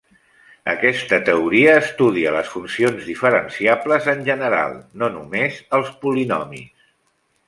Aquesta 0.71 1.17
teoria 1.25 1.73
estudia 1.81 2.31
les 2.35 2.47
funcions 2.53 3.05
diferenciables 3.09 4.07
en 4.15 4.23
general, 4.31 4.79
no 5.03 5.11
només 5.19 5.61
els 5.81 5.93
polinomis. 6.07 6.89